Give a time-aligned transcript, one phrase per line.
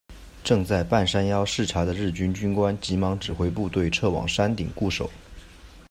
[0.43, 5.07] 正在半山腰视察的日军军官急忙指挥部队撤往山顶固守。